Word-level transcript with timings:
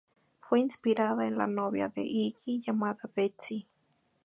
Fue 0.39 0.59
inspirada 0.59 1.27
en 1.27 1.39
al 1.39 1.53
novia 1.53 1.87
de 1.89 2.01
Iggy 2.01 2.63
llamada 2.65 2.97
Betsy. 3.15 3.67